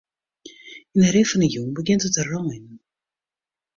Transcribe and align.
Yn 0.97 1.03
'e 1.03 1.09
rin 1.11 1.27
fan 1.29 1.43
'e 1.45 1.49
jûn 1.53 1.69
begjint 1.75 2.07
it 2.07 2.13
te 2.15 2.23
reinen. 2.29 2.65